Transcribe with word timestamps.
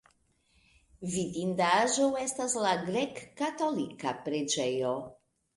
Vidindaĵo 1.15 2.09
estas 2.23 2.57
la 2.65 2.73
grek-katolika 2.89 4.15
preĝejo. 4.27 4.99